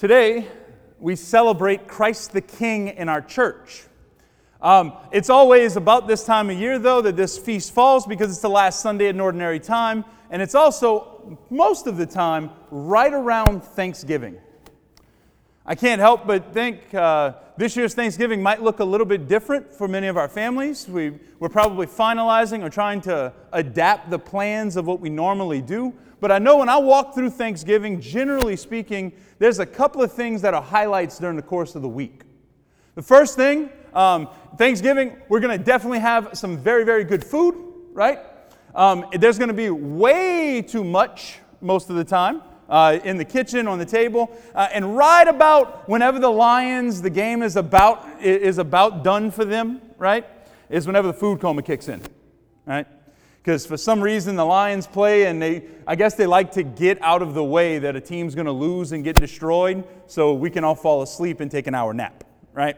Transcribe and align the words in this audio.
Today, 0.00 0.46
we 0.98 1.14
celebrate 1.14 1.86
Christ 1.86 2.32
the 2.32 2.40
King 2.40 2.88
in 2.88 3.10
our 3.10 3.20
church. 3.20 3.82
Um, 4.62 4.94
it's 5.12 5.28
always 5.28 5.76
about 5.76 6.08
this 6.08 6.24
time 6.24 6.48
of 6.48 6.58
year, 6.58 6.78
though, 6.78 7.02
that 7.02 7.16
this 7.16 7.36
feast 7.36 7.74
falls 7.74 8.06
because 8.06 8.30
it's 8.30 8.40
the 8.40 8.48
last 8.48 8.80
Sunday 8.80 9.08
an 9.08 9.20
ordinary 9.20 9.60
time, 9.60 10.06
and 10.30 10.40
it's 10.40 10.54
also, 10.54 11.38
most 11.50 11.86
of 11.86 11.98
the 11.98 12.06
time, 12.06 12.48
right 12.70 13.12
around 13.12 13.62
Thanksgiving. 13.62 14.38
I 15.66 15.74
can't 15.74 16.00
help 16.00 16.26
but 16.26 16.54
think 16.54 16.94
uh, 16.94 17.34
this 17.58 17.76
year's 17.76 17.92
Thanksgiving 17.92 18.42
might 18.42 18.62
look 18.62 18.80
a 18.80 18.84
little 18.84 19.06
bit 19.06 19.28
different 19.28 19.70
for 19.70 19.86
many 19.86 20.06
of 20.06 20.16
our 20.16 20.30
families. 20.30 20.88
We, 20.88 21.10
we're 21.38 21.50
probably 21.50 21.86
finalizing 21.86 22.64
or 22.64 22.70
trying 22.70 23.02
to 23.02 23.34
adapt 23.52 24.08
the 24.08 24.18
plans 24.18 24.76
of 24.76 24.86
what 24.86 24.98
we 25.00 25.10
normally 25.10 25.60
do. 25.60 25.92
But 26.20 26.32
I 26.32 26.38
know 26.38 26.58
when 26.58 26.68
I 26.68 26.78
walk 26.78 27.14
through 27.14 27.30
Thanksgiving, 27.30 28.00
generally 28.00 28.56
speaking, 28.56 29.12
there's 29.40 29.58
a 29.58 29.66
couple 29.66 30.02
of 30.02 30.12
things 30.12 30.42
that 30.42 30.52
are 30.52 30.62
highlights 30.62 31.18
during 31.18 31.34
the 31.34 31.42
course 31.42 31.74
of 31.74 31.80
the 31.80 31.88
week. 31.88 32.22
The 32.94 33.02
first 33.02 33.36
thing, 33.36 33.70
um, 33.94 34.28
Thanksgiving, 34.58 35.16
we're 35.30 35.40
going 35.40 35.56
to 35.58 35.64
definitely 35.64 36.00
have 36.00 36.30
some 36.34 36.58
very, 36.58 36.84
very 36.84 37.04
good 37.04 37.24
food, 37.24 37.56
right? 37.94 38.18
Um, 38.74 39.06
there's 39.12 39.38
going 39.38 39.48
to 39.48 39.54
be 39.54 39.70
way 39.70 40.60
too 40.60 40.84
much 40.84 41.38
most 41.62 41.88
of 41.88 41.96
the 41.96 42.04
time. 42.04 42.42
Uh, 42.68 43.00
in 43.02 43.16
the 43.16 43.24
kitchen, 43.24 43.66
on 43.66 43.80
the 43.80 43.84
table, 43.84 44.30
uh, 44.54 44.68
and 44.72 44.96
right 44.96 45.26
about 45.26 45.88
whenever 45.88 46.20
the 46.20 46.30
Lions, 46.30 47.02
the 47.02 47.10
game 47.10 47.42
is 47.42 47.56
about 47.56 48.06
is 48.22 48.58
about 48.58 49.02
done 49.02 49.32
for 49.32 49.44
them, 49.44 49.82
right? 49.98 50.24
Is 50.68 50.86
whenever 50.86 51.08
the 51.08 51.12
food 51.12 51.40
coma 51.40 51.62
kicks 51.62 51.88
in, 51.88 52.00
right? 52.66 52.86
Because 53.42 53.64
for 53.64 53.76
some 53.76 54.02
reason 54.02 54.36
the 54.36 54.44
Lions 54.44 54.86
play 54.86 55.26
and 55.26 55.40
they, 55.40 55.64
I 55.86 55.96
guess 55.96 56.14
they 56.14 56.26
like 56.26 56.52
to 56.52 56.62
get 56.62 57.00
out 57.00 57.22
of 57.22 57.32
the 57.32 57.44
way 57.44 57.78
that 57.78 57.96
a 57.96 58.00
team's 58.00 58.34
going 58.34 58.46
to 58.46 58.52
lose 58.52 58.92
and 58.92 59.02
get 59.02 59.16
destroyed, 59.16 59.84
so 60.06 60.34
we 60.34 60.50
can 60.50 60.62
all 60.62 60.74
fall 60.74 61.02
asleep 61.02 61.40
and 61.40 61.50
take 61.50 61.66
an 61.66 61.74
hour 61.74 61.94
nap, 61.94 62.24
right? 62.52 62.76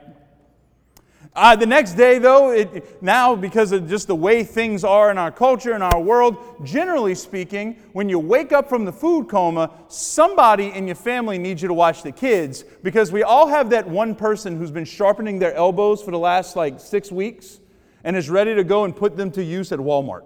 Uh, 1.34 1.56
the 1.56 1.64
next 1.66 1.94
day, 1.94 2.18
though, 2.18 2.50
it, 2.50 3.02
now 3.02 3.34
because 3.34 3.72
of 3.72 3.88
just 3.88 4.06
the 4.06 4.14
way 4.14 4.44
things 4.44 4.84
are 4.84 5.10
in 5.10 5.16
our 5.16 5.32
culture 5.32 5.72
and 5.72 5.82
our 5.82 5.98
world, 5.98 6.36
generally 6.62 7.14
speaking, 7.14 7.74
when 7.92 8.08
you 8.08 8.18
wake 8.18 8.52
up 8.52 8.68
from 8.68 8.84
the 8.84 8.92
food 8.92 9.28
coma, 9.28 9.70
somebody 9.88 10.66
in 10.66 10.86
your 10.86 10.94
family 10.94 11.38
needs 11.38 11.62
you 11.62 11.68
to 11.68 11.74
watch 11.74 12.02
the 12.02 12.12
kids 12.12 12.64
because 12.82 13.10
we 13.10 13.22
all 13.22 13.48
have 13.48 13.70
that 13.70 13.88
one 13.88 14.14
person 14.14 14.58
who's 14.58 14.70
been 14.70 14.84
sharpening 14.84 15.38
their 15.38 15.54
elbows 15.54 16.02
for 16.02 16.10
the 16.10 16.18
last 16.18 16.54
like 16.54 16.78
six 16.78 17.10
weeks 17.10 17.60
and 18.04 18.14
is 18.14 18.28
ready 18.28 18.54
to 18.54 18.62
go 18.62 18.84
and 18.84 18.94
put 18.94 19.16
them 19.16 19.30
to 19.30 19.42
use 19.42 19.72
at 19.72 19.78
Walmart. 19.78 20.24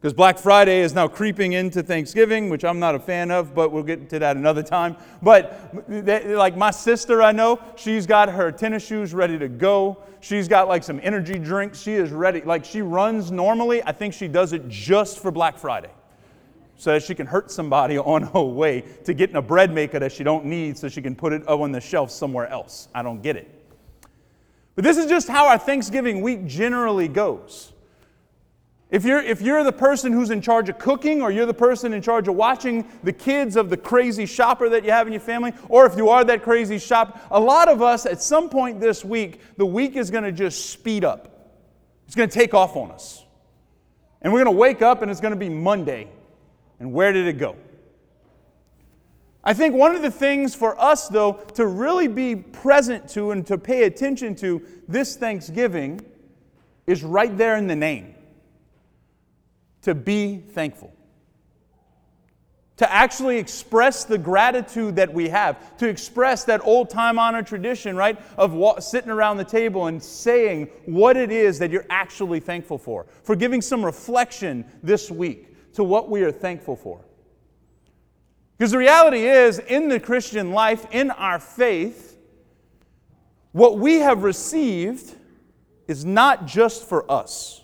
Because 0.00 0.12
Black 0.12 0.38
Friday 0.38 0.80
is 0.80 0.94
now 0.94 1.08
creeping 1.08 1.54
into 1.54 1.82
Thanksgiving, 1.82 2.50
which 2.50 2.64
I'm 2.64 2.78
not 2.78 2.94
a 2.94 2.98
fan 2.98 3.30
of, 3.30 3.54
but 3.54 3.72
we'll 3.72 3.82
get 3.82 4.10
to 4.10 4.18
that 4.18 4.36
another 4.36 4.62
time. 4.62 4.96
But 5.22 5.74
like 5.88 6.56
my 6.56 6.70
sister, 6.70 7.22
I 7.22 7.32
know, 7.32 7.58
she's 7.76 8.06
got 8.06 8.28
her 8.28 8.52
tennis 8.52 8.86
shoes 8.86 9.14
ready 9.14 9.38
to 9.38 9.48
go. 9.48 9.98
She's 10.20 10.48
got 10.48 10.68
like 10.68 10.82
some 10.82 11.00
energy 11.02 11.38
drinks. 11.38 11.80
She 11.80 11.94
is 11.94 12.10
ready. 12.10 12.42
Like 12.42 12.64
she 12.64 12.82
runs 12.82 13.30
normally. 13.30 13.82
I 13.84 13.92
think 13.92 14.12
she 14.12 14.28
does 14.28 14.52
it 14.52 14.68
just 14.68 15.18
for 15.18 15.30
Black 15.30 15.56
Friday. 15.56 15.90
So 16.76 16.92
that 16.92 17.02
she 17.02 17.14
can 17.14 17.26
hurt 17.26 17.50
somebody 17.50 17.96
on 17.98 18.22
her 18.22 18.42
way 18.42 18.82
to 19.04 19.14
getting 19.14 19.36
a 19.36 19.42
bread 19.42 19.72
maker 19.72 19.98
that 19.98 20.12
she 20.12 20.24
don't 20.24 20.44
need 20.44 20.76
so 20.76 20.88
she 20.88 21.00
can 21.00 21.16
put 21.16 21.32
it 21.32 21.42
up 21.48 21.60
on 21.60 21.72
the 21.72 21.80
shelf 21.80 22.10
somewhere 22.10 22.48
else. 22.48 22.88
I 22.94 23.02
don't 23.02 23.22
get 23.22 23.36
it. 23.36 23.50
But 24.74 24.84
this 24.84 24.98
is 24.98 25.06
just 25.06 25.26
how 25.26 25.48
our 25.48 25.58
Thanksgiving 25.58 26.20
week 26.20 26.46
generally 26.46 27.08
goes. 27.08 27.72
If 28.88 29.04
you're, 29.04 29.20
if 29.20 29.42
you're 29.42 29.64
the 29.64 29.72
person 29.72 30.12
who's 30.12 30.30
in 30.30 30.40
charge 30.40 30.68
of 30.68 30.78
cooking, 30.78 31.20
or 31.20 31.32
you're 31.32 31.46
the 31.46 31.54
person 31.54 31.92
in 31.92 32.02
charge 32.02 32.28
of 32.28 32.36
watching 32.36 32.86
the 33.02 33.12
kids 33.12 33.56
of 33.56 33.68
the 33.68 33.76
crazy 33.76 34.26
shopper 34.26 34.68
that 34.68 34.84
you 34.84 34.92
have 34.92 35.08
in 35.08 35.12
your 35.12 35.20
family, 35.20 35.52
or 35.68 35.86
if 35.86 35.96
you 35.96 36.08
are 36.08 36.22
that 36.24 36.44
crazy 36.44 36.78
shopper, 36.78 37.18
a 37.32 37.40
lot 37.40 37.68
of 37.68 37.82
us 37.82 38.06
at 38.06 38.22
some 38.22 38.48
point 38.48 38.78
this 38.78 39.04
week, 39.04 39.40
the 39.56 39.66
week 39.66 39.96
is 39.96 40.10
going 40.10 40.22
to 40.22 40.30
just 40.30 40.70
speed 40.70 41.04
up. 41.04 41.52
It's 42.06 42.14
going 42.14 42.28
to 42.28 42.34
take 42.34 42.54
off 42.54 42.76
on 42.76 42.92
us. 42.92 43.24
And 44.22 44.32
we're 44.32 44.44
going 44.44 44.54
to 44.54 44.58
wake 44.58 44.82
up 44.82 45.02
and 45.02 45.10
it's 45.10 45.20
going 45.20 45.34
to 45.34 45.38
be 45.38 45.48
Monday. 45.48 46.08
And 46.78 46.92
where 46.92 47.12
did 47.12 47.26
it 47.26 47.38
go? 47.38 47.56
I 49.42 49.52
think 49.52 49.74
one 49.74 49.96
of 49.96 50.02
the 50.02 50.10
things 50.10 50.54
for 50.54 50.80
us, 50.80 51.08
though, 51.08 51.34
to 51.54 51.66
really 51.66 52.08
be 52.08 52.36
present 52.36 53.08
to 53.10 53.32
and 53.32 53.46
to 53.46 53.58
pay 53.58 53.84
attention 53.84 54.36
to 54.36 54.62
this 54.86 55.16
Thanksgiving 55.16 56.00
is 56.86 57.02
right 57.02 57.36
there 57.36 57.56
in 57.56 57.66
the 57.66 57.76
name 57.76 58.15
to 59.86 59.94
be 59.94 60.38
thankful. 60.38 60.92
To 62.78 62.92
actually 62.92 63.38
express 63.38 64.02
the 64.02 64.18
gratitude 64.18 64.96
that 64.96 65.14
we 65.14 65.28
have, 65.28 65.76
to 65.76 65.88
express 65.88 66.42
that 66.46 66.60
old 66.66 66.90
time 66.90 67.20
honored 67.20 67.46
tradition, 67.46 67.94
right, 67.94 68.20
of 68.36 68.82
sitting 68.82 69.10
around 69.12 69.36
the 69.36 69.44
table 69.44 69.86
and 69.86 70.02
saying 70.02 70.70
what 70.86 71.16
it 71.16 71.30
is 71.30 71.60
that 71.60 71.70
you're 71.70 71.86
actually 71.88 72.40
thankful 72.40 72.78
for, 72.78 73.06
for 73.22 73.36
giving 73.36 73.62
some 73.62 73.84
reflection 73.84 74.64
this 74.82 75.08
week 75.08 75.72
to 75.74 75.84
what 75.84 76.10
we 76.10 76.24
are 76.24 76.32
thankful 76.32 76.74
for. 76.74 77.04
Because 78.58 78.72
the 78.72 78.78
reality 78.78 79.24
is, 79.24 79.60
in 79.60 79.88
the 79.88 80.00
Christian 80.00 80.50
life, 80.50 80.84
in 80.90 81.12
our 81.12 81.38
faith, 81.38 82.18
what 83.52 83.78
we 83.78 84.00
have 84.00 84.24
received 84.24 85.14
is 85.86 86.04
not 86.04 86.44
just 86.44 86.88
for 86.88 87.08
us. 87.08 87.62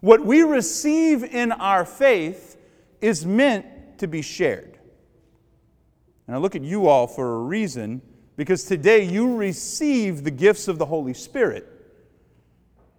What 0.00 0.24
we 0.24 0.42
receive 0.42 1.24
in 1.24 1.52
our 1.52 1.84
faith 1.84 2.56
is 3.00 3.24
meant 3.24 3.98
to 3.98 4.06
be 4.06 4.22
shared. 4.22 4.78
And 6.26 6.34
I 6.34 6.38
look 6.38 6.54
at 6.54 6.62
you 6.62 6.86
all 6.86 7.06
for 7.06 7.36
a 7.36 7.38
reason 7.38 8.02
because 8.36 8.64
today 8.64 9.02
you 9.02 9.36
receive 9.36 10.24
the 10.24 10.30
gifts 10.30 10.68
of 10.68 10.78
the 10.78 10.86
Holy 10.86 11.14
Spirit. 11.14 11.66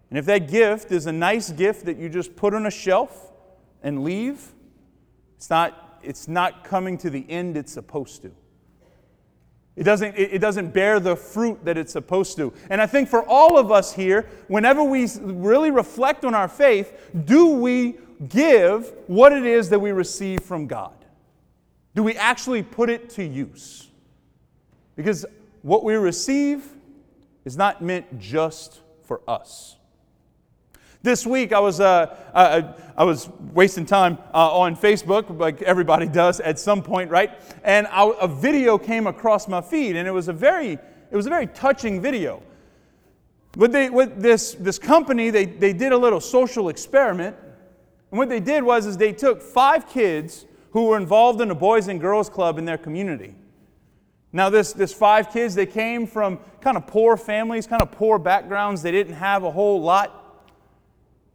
And 0.09 0.17
if 0.17 0.25
that 0.25 0.49
gift 0.49 0.91
is 0.91 1.05
a 1.05 1.11
nice 1.11 1.51
gift 1.51 1.85
that 1.85 1.97
you 1.97 2.09
just 2.09 2.35
put 2.35 2.53
on 2.53 2.65
a 2.65 2.71
shelf 2.71 3.31
and 3.83 4.03
leave, 4.03 4.53
it's 5.35 5.49
not, 5.49 5.99
it's 6.01 6.27
not 6.27 6.63
coming 6.63 6.97
to 6.99 7.09
the 7.09 7.25
end 7.29 7.57
it's 7.57 7.73
supposed 7.73 8.21
to. 8.23 8.31
It 9.77 9.83
doesn't, 9.83 10.17
it 10.17 10.39
doesn't 10.39 10.73
bear 10.73 10.99
the 10.99 11.15
fruit 11.15 11.63
that 11.63 11.77
it's 11.77 11.93
supposed 11.93 12.35
to. 12.37 12.51
And 12.71 12.81
I 12.81 12.87
think 12.87 13.07
for 13.07 13.21
all 13.23 13.59
of 13.59 13.71
us 13.71 13.93
here, 13.93 14.27
whenever 14.47 14.83
we 14.83 15.07
really 15.21 15.69
reflect 15.69 16.25
on 16.25 16.33
our 16.33 16.47
faith, 16.47 17.11
do 17.25 17.51
we 17.51 17.99
give 18.27 18.91
what 19.05 19.31
it 19.31 19.45
is 19.45 19.69
that 19.69 19.79
we 19.79 19.91
receive 19.91 20.41
from 20.41 20.65
God? 20.65 20.95
Do 21.93 22.01
we 22.01 22.15
actually 22.15 22.63
put 22.63 22.89
it 22.89 23.11
to 23.11 23.23
use? 23.23 23.87
Because 24.95 25.27
what 25.61 25.83
we 25.83 25.93
receive 25.93 26.65
is 27.45 27.55
not 27.55 27.81
meant 27.81 28.19
just 28.19 28.81
for 29.03 29.21
us. 29.27 29.76
This 31.03 31.25
week, 31.25 31.53
I 31.53 31.59
was, 31.59 31.79
uh, 31.79 32.15
I, 32.33 32.73
I, 32.97 33.03
was 33.03 33.29
wasting 33.53 33.85
time 33.85 34.17
uh, 34.33 34.57
on 34.57 34.75
Facebook, 34.75 35.37
like 35.37 35.61
everybody 35.61 36.07
does 36.07 36.39
at 36.39 36.59
some 36.59 36.81
point, 36.81 37.11
right? 37.11 37.31
And 37.63 37.87
I, 37.87 38.11
a 38.19 38.27
video 38.27 38.77
came 38.77 39.05
across 39.05 39.47
my 39.47 39.61
feed, 39.61 39.95
and 39.95 40.07
it 40.07 40.11
was 40.11 40.27
a 40.27 40.33
very, 40.33 40.71
it 40.71 41.15
was 41.15 41.27
a 41.27 41.29
very 41.29 41.47
touching 41.47 42.01
video. 42.01 42.41
With, 43.55 43.71
they, 43.71 43.89
with 43.89 44.21
this, 44.21 44.53
this 44.53 44.79
company, 44.79 45.29
they, 45.29 45.45
they 45.45 45.73
did 45.73 45.91
a 45.91 45.97
little 45.97 46.19
social 46.19 46.69
experiment. 46.69 47.35
And 48.11 48.17
what 48.17 48.29
they 48.29 48.39
did 48.39 48.63
was 48.63 48.85
is 48.85 48.97
they 48.97 49.13
took 49.13 49.41
five 49.41 49.87
kids 49.89 50.45
who 50.71 50.87
were 50.87 50.97
involved 50.97 51.41
in 51.41 51.51
a 51.51 51.55
Boys 51.55 51.87
and 51.87 51.99
Girls 51.99 52.29
Club 52.29 52.57
in 52.57 52.65
their 52.65 52.77
community. 52.77 53.35
Now, 54.33 54.49
this, 54.49 54.73
this 54.73 54.93
five 54.93 55.31
kids, 55.31 55.55
they 55.55 55.65
came 55.65 56.05
from 56.05 56.39
kind 56.61 56.77
of 56.77 56.85
poor 56.85 57.17
families, 57.17 57.65
kind 57.65 57.81
of 57.81 57.91
poor 57.91 58.19
backgrounds. 58.19 58.81
They 58.81 58.91
didn't 58.91 59.15
have 59.15 59.43
a 59.43 59.51
whole 59.51 59.81
lot. 59.81 60.26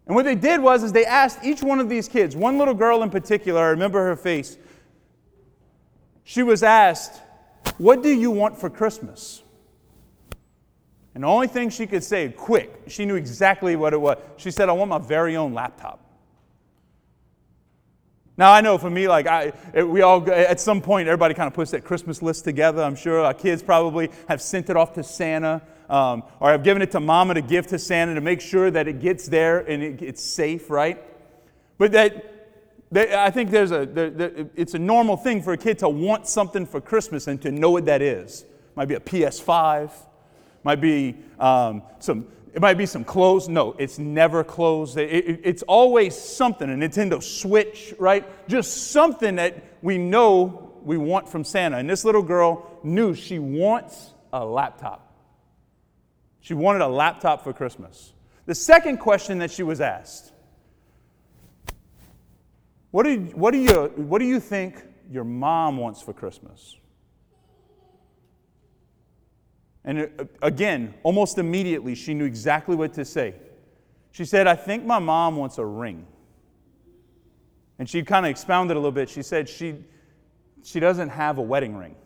And 0.06 0.16
what 0.16 0.24
they 0.24 0.34
did 0.34 0.60
was 0.60 0.82
is 0.82 0.92
they 0.92 1.06
asked 1.06 1.38
each 1.44 1.62
one 1.62 1.80
of 1.80 1.88
these 1.88 2.08
kids, 2.08 2.34
one 2.34 2.58
little 2.58 2.74
girl 2.74 3.02
in 3.02 3.10
particular, 3.10 3.62
I 3.62 3.68
remember 3.68 4.04
her 4.04 4.16
face. 4.16 4.58
She 6.24 6.42
was 6.42 6.62
asked, 6.62 7.20
"What 7.78 8.02
do 8.02 8.08
you 8.08 8.30
want 8.30 8.58
for 8.58 8.68
Christmas?" 8.70 9.42
And 11.14 11.24
the 11.24 11.28
only 11.28 11.46
thing 11.46 11.68
she 11.68 11.86
could 11.86 12.02
say, 12.02 12.30
quick, 12.30 12.84
she 12.86 13.04
knew 13.04 13.16
exactly 13.16 13.76
what 13.76 13.92
it 13.92 14.00
was. 14.00 14.18
She 14.36 14.50
said, 14.50 14.68
"I 14.68 14.72
want 14.72 14.88
my 14.88 14.98
very 14.98 15.36
own 15.36 15.52
laptop." 15.52 16.00
Now 18.36 18.52
I 18.52 18.60
know 18.62 18.78
for 18.78 18.88
me, 18.88 19.08
like 19.08 19.26
I, 19.26 19.52
we 19.84 20.00
all 20.00 20.28
at 20.30 20.58
some 20.58 20.80
point, 20.80 21.06
everybody 21.06 21.34
kind 21.34 21.46
of 21.46 21.54
puts 21.54 21.70
that 21.72 21.84
Christmas 21.84 22.22
list 22.22 22.44
together. 22.44 22.82
I'm 22.82 22.96
sure 22.96 23.20
our 23.20 23.34
kids 23.34 23.62
probably 23.62 24.10
have 24.28 24.40
sent 24.40 24.70
it 24.70 24.76
off 24.76 24.94
to 24.94 25.04
Santa 25.04 25.62
um, 25.92 26.22
or 26.40 26.48
I 26.48 26.52
have 26.52 26.64
given 26.64 26.80
it 26.80 26.92
to 26.92 27.00
mama 27.00 27.34
to 27.34 27.42
give 27.42 27.66
to 27.66 27.78
Santa 27.78 28.14
to 28.14 28.22
make 28.22 28.40
sure 28.40 28.70
that 28.70 28.88
it 28.88 29.00
gets 29.00 29.28
there 29.28 29.58
and 29.58 29.82
it, 29.82 30.00
it's 30.00 30.22
safe, 30.22 30.70
right? 30.70 30.98
But 31.76 31.92
that, 31.92 32.90
that 32.92 33.12
I 33.12 33.30
think 33.30 33.50
there's 33.50 33.72
a, 33.72 33.84
there, 33.84 34.08
there, 34.08 34.46
it's 34.56 34.72
a 34.72 34.78
normal 34.78 35.18
thing 35.18 35.42
for 35.42 35.52
a 35.52 35.58
kid 35.58 35.80
to 35.80 35.90
want 35.90 36.26
something 36.26 36.64
for 36.64 36.80
Christmas 36.80 37.26
and 37.26 37.42
to 37.42 37.52
know 37.52 37.70
what 37.70 37.84
that 37.84 38.00
is. 38.00 38.46
Might 38.74 38.86
be 38.86 38.94
a 38.94 39.00
PS5, 39.00 39.92
might 40.64 40.80
be 40.80 41.14
um, 41.38 41.82
some, 41.98 42.26
it 42.54 42.62
might 42.62 42.78
be 42.78 42.86
some 42.86 43.04
clothes. 43.04 43.50
No, 43.50 43.76
it's 43.78 43.98
never 43.98 44.42
clothes. 44.44 44.96
It, 44.96 45.10
it, 45.10 45.40
it's 45.44 45.62
always 45.64 46.16
something, 46.16 46.70
a 46.70 46.74
Nintendo 46.74 47.22
Switch, 47.22 47.92
right? 47.98 48.24
Just 48.48 48.92
something 48.92 49.36
that 49.36 49.62
we 49.82 49.98
know 49.98 50.72
we 50.84 50.96
want 50.96 51.28
from 51.28 51.44
Santa? 51.44 51.76
And 51.76 51.90
this 51.90 52.02
little 52.02 52.22
girl 52.22 52.80
knew 52.82 53.14
she 53.14 53.38
wants 53.38 54.14
a 54.32 54.42
laptop. 54.42 55.11
She 56.42 56.54
wanted 56.54 56.82
a 56.82 56.88
laptop 56.88 57.42
for 57.42 57.52
Christmas. 57.52 58.12
The 58.46 58.54
second 58.54 58.98
question 58.98 59.38
that 59.38 59.50
she 59.50 59.62
was 59.62 59.80
asked 59.80 60.32
what 62.90 63.04
do, 63.04 63.10
you, 63.12 63.20
what, 63.34 63.52
do 63.52 63.58
you, 63.58 63.90
what 63.96 64.18
do 64.18 64.26
you 64.26 64.38
think 64.38 64.84
your 65.10 65.24
mom 65.24 65.78
wants 65.78 66.02
for 66.02 66.12
Christmas? 66.12 66.76
And 69.82 70.10
uh, 70.18 70.24
again, 70.42 70.92
almost 71.02 71.38
immediately, 71.38 71.94
she 71.94 72.12
knew 72.12 72.26
exactly 72.26 72.76
what 72.76 72.92
to 72.94 73.04
say. 73.06 73.34
She 74.10 74.26
said, 74.26 74.46
I 74.46 74.56
think 74.56 74.84
my 74.84 74.98
mom 74.98 75.36
wants 75.36 75.56
a 75.56 75.64
ring. 75.64 76.06
And 77.78 77.88
she 77.88 78.02
kind 78.02 78.26
of 78.26 78.30
expounded 78.30 78.76
a 78.76 78.80
little 78.80 78.92
bit. 78.92 79.08
She 79.08 79.22
said 79.22 79.48
she, 79.48 79.76
she 80.62 80.78
doesn't 80.78 81.08
have 81.08 81.38
a 81.38 81.42
wedding 81.42 81.74
ring. 81.74 81.96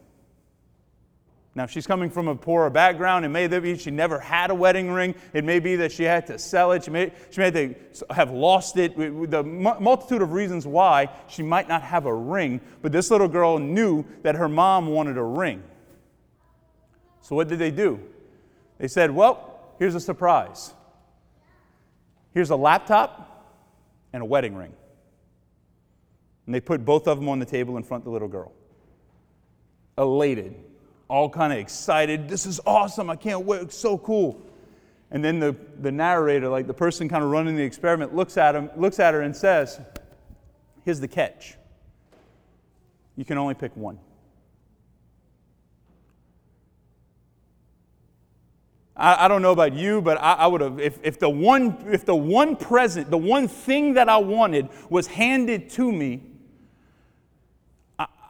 Now, 1.56 1.64
she's 1.64 1.87
coming 1.87 2.11
from 2.11 2.29
a 2.29 2.37
poorer 2.37 2.69
background, 2.69 3.25
it 3.25 3.31
may 3.31 3.47
be 3.47 3.79
she 3.79 3.91
never 3.91 4.20
had 4.20 4.50
a 4.50 4.55
wedding 4.55 4.91
ring. 4.91 5.14
It 5.32 5.43
may 5.43 5.58
be 5.58 5.76
that 5.76 5.91
she 5.91 6.03
had 6.03 6.26
to 6.26 6.38
sell 6.38 6.73
it. 6.73 6.85
She 6.85 6.91
may, 6.91 7.11
she 7.31 7.41
may 7.41 7.50
have, 7.50 8.03
have 8.11 8.31
lost 8.31 8.76
it. 8.76 8.94
The 8.94 9.43
multitude 9.43 10.20
of 10.20 10.32
reasons 10.32 10.67
why 10.67 11.08
she 11.29 11.43
might 11.43 11.67
not 11.67 11.81
have 11.81 12.05
a 12.05 12.14
ring. 12.14 12.61
But 12.82 12.93
this 12.93 13.11
little 13.11 13.26
girl 13.26 13.58
knew 13.58 14.05
that 14.20 14.35
her 14.35 14.50
mom 14.50 14.88
wanted 14.88 15.17
a 15.17 15.23
ring. 15.23 15.62
So, 17.23 17.35
what 17.35 17.49
did 17.49 17.58
they 17.58 17.70
do? 17.70 18.00
They 18.76 18.88
said, 18.88 19.11
Well, 19.11 19.58
here's 19.79 19.94
a 19.94 20.00
surprise. 20.00 20.75
Here's 22.35 22.50
a 22.50 22.56
laptop 22.56 23.56
and 24.12 24.23
a 24.23 24.26
wedding 24.26 24.55
ring. 24.55 24.75
And 26.44 26.55
they 26.55 26.61
put 26.61 26.85
both 26.85 27.08
of 27.08 27.19
them 27.19 27.31
on 27.31 27.38
the 27.38 27.47
table 27.47 27.79
in 27.79 27.82
front 27.82 28.03
of 28.03 28.05
the 28.05 28.11
little 28.11 28.29
girl. 28.29 28.53
Elated, 29.97 30.55
all 31.08 31.31
kind 31.31 31.53
of 31.53 31.58
excited. 31.58 32.29
This 32.29 32.47
is 32.47 32.61
awesome. 32.67 33.11
I 33.11 33.17
can't 33.17 33.44
wait. 33.44 33.62
It's 33.62 33.76
so 33.76 33.99
cool. 33.99 34.41
And 35.11 35.25
then 35.25 35.38
the, 35.38 35.56
the 35.81 35.93
narrator, 35.93 36.49
like 36.49 36.67
the 36.67 36.75
person 36.75 37.08
kind 37.08 37.23
of 37.23 37.31
running 37.31 37.56
the 37.56 37.62
experiment, 37.62 38.14
looks 38.14 38.37
at 38.37 38.55
him, 38.55 38.70
looks 38.76 38.99
at 38.99 39.14
her 39.14 39.23
and 39.23 39.35
says, 39.37 39.81
Here's 40.85 41.00
the 41.00 41.08
catch. 41.08 41.55
You 43.17 43.25
can 43.25 43.38
only 43.38 43.55
pick 43.55 43.76
one. 43.76 43.99
I, 48.97 49.25
I 49.25 49.29
don't 49.29 49.43
know 49.43 49.53
about 49.53 49.75
you, 49.75 50.00
but 50.00 50.19
I, 50.19 50.35
I 50.35 50.47
would 50.47 50.61
have, 50.61 50.81
if, 50.81 50.99
if, 51.03 51.19
the 51.19 51.29
one, 51.29 51.76
if 51.91 52.05
the 52.05 52.14
one 52.14 52.56
present, 52.56 53.11
the 53.11 53.19
one 53.19 53.49
thing 53.49 53.94
that 53.94 54.08
I 54.08 54.19
wanted 54.19 54.69
was 54.88 55.06
handed 55.06 55.70
to 55.70 55.91
me, 55.91 56.23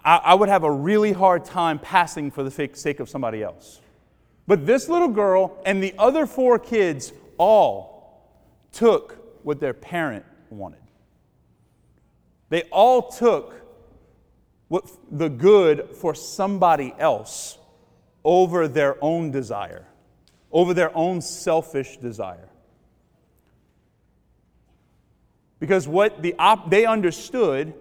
I, 0.07 0.17
I 0.17 0.35
would 0.35 0.49
have 0.49 0.63
a 0.63 0.71
really 0.71 1.13
hard 1.13 1.45
time 1.45 1.79
passing 1.79 2.31
for 2.31 2.43
the 2.43 2.51
sake 2.51 3.01
of 3.01 3.11
somebody 3.11 3.43
else. 3.43 3.83
But 4.47 4.65
this 4.65 4.89
little 4.89 5.09
girl 5.09 5.61
and 5.67 5.83
the 5.83 5.95
other 5.99 6.25
four 6.25 6.59
kids 6.59 7.13
all 7.37 8.23
took 8.73 9.43
what 9.43 9.61
their 9.61 9.75
parent 9.75 10.25
wanted. 10.49 10.81
They 12.49 12.63
all 12.71 13.11
took 13.11 13.55
what, 14.69 14.89
the 15.11 15.29
good 15.29 15.91
for 15.97 16.15
somebody 16.15 16.95
else 16.99 17.59
over 18.25 18.67
their 18.67 18.97
own 19.03 19.31
desire 19.31 19.87
over 20.57 20.73
their 20.73 20.97
own 20.97 21.21
selfish 21.21 21.99
desire. 21.99 22.49
Because 25.59 25.89
what 25.89 26.23
the 26.23 26.35
op- 26.39 26.71
they 26.71 26.87
understood 26.87 27.75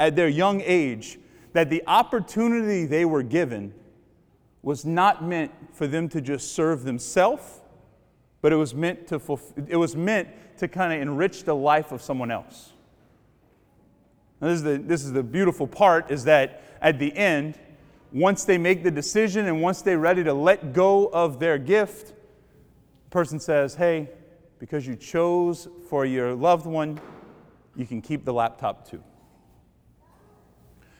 at 0.00 0.16
their 0.16 0.28
young 0.28 0.60
age 0.60 1.18
that 1.56 1.70
the 1.70 1.82
opportunity 1.86 2.84
they 2.84 3.06
were 3.06 3.22
given 3.22 3.72
was 4.60 4.84
not 4.84 5.24
meant 5.24 5.50
for 5.72 5.86
them 5.86 6.06
to 6.06 6.20
just 6.20 6.52
serve 6.52 6.84
themselves, 6.84 7.62
but 8.42 8.52
it 8.52 8.56
was 8.56 8.74
meant 8.74 9.06
to 9.06 9.18
fulfill, 9.18 9.64
it 9.66 9.76
was 9.76 9.96
meant 9.96 10.28
to 10.58 10.68
kind 10.68 10.92
of 10.92 11.00
enrich 11.00 11.44
the 11.44 11.54
life 11.54 11.92
of 11.92 12.02
someone 12.02 12.30
else. 12.30 12.74
Now, 14.38 14.48
this 14.48 14.56
is 14.56 14.62
the, 14.64 14.76
this 14.76 15.02
is 15.02 15.12
the 15.14 15.22
beautiful 15.22 15.66
part 15.66 16.10
is 16.10 16.24
that 16.24 16.62
at 16.82 16.98
the 16.98 17.16
end, 17.16 17.58
once 18.12 18.44
they 18.44 18.58
make 18.58 18.82
the 18.82 18.90
decision 18.90 19.46
and 19.46 19.62
once 19.62 19.80
they're 19.80 19.98
ready 19.98 20.22
to 20.24 20.34
let 20.34 20.74
go 20.74 21.06
of 21.06 21.40
their 21.40 21.56
gift, 21.56 22.08
the 22.08 23.10
person 23.10 23.40
says, 23.40 23.74
Hey, 23.74 24.10
because 24.58 24.86
you 24.86 24.94
chose 24.94 25.68
for 25.88 26.04
your 26.04 26.34
loved 26.34 26.66
one, 26.66 27.00
you 27.74 27.86
can 27.86 28.02
keep 28.02 28.26
the 28.26 28.34
laptop 28.34 28.86
too. 28.86 29.02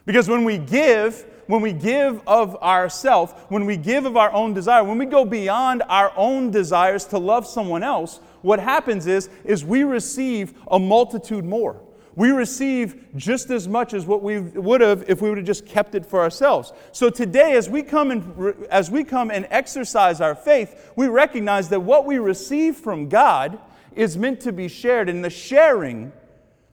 Because 0.07 0.29
when 0.29 0.45
we 0.45 0.57
give, 0.57 1.27
when 1.47 1.61
we 1.61 1.75
give 1.75 2.23
of 2.27 2.57
ourself, 2.63 3.51
when 3.51 3.67
we 3.67 3.77
give 3.77 4.07
of 4.07 4.17
our 4.17 4.33
own 4.33 4.55
desire, 4.55 4.83
when 4.83 4.97
we 4.97 5.07
go 5.07 5.25
beyond 5.25 5.83
our 5.89 6.13
own 6.17 6.51
desires 6.51 7.05
to 7.07 7.19
love 7.19 7.47
someone 7.47 7.83
else, 7.83 8.21
what 8.41 8.61
happens 8.61 9.07
is, 9.07 9.29
is 9.45 9.65
we 9.65 9.85
receive 9.85 10.55
a 10.71 10.79
multitude 10.79 11.45
more 11.45 11.83
we 12.17 12.31
receive 12.31 13.05
just 13.15 13.51
as 13.51 13.69
much 13.69 13.93
as 13.93 14.07
what 14.07 14.23
we 14.23 14.41
would 14.41 14.81
have 14.81 15.05
if 15.09 15.21
we 15.21 15.29
would 15.29 15.37
have 15.37 15.47
just 15.47 15.67
kept 15.67 15.95
it 15.95 16.05
for 16.05 16.21
ourselves. 16.21 16.73
So 16.91 17.11
today, 17.11 17.53
as 17.57 17.69
we 17.69 17.83
come 17.83 18.11
and 18.11 18.67
as 18.71 18.91
we 18.91 19.05
come 19.05 19.31
and 19.31 19.47
exercise 19.51 20.23
our 20.23 20.35
faith, 20.35 20.93
we 20.97 21.09
recognize 21.09 21.69
that 21.69 21.81
what 21.81 22.07
we 22.07 22.19
receive 22.19 22.77
from 22.77 23.11
God 23.11 23.61
is 23.95 24.17
meant 24.17 24.41
to 24.41 24.53
be 24.53 24.67
shared, 24.67 25.11
and 25.11 25.23
the 25.23 25.31
sharing 25.31 26.11